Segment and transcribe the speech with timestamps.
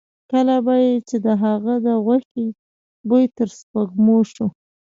[0.31, 2.45] کله به یې چې د هغه د غوښې
[3.09, 4.47] بوی تر سپېږمو شو.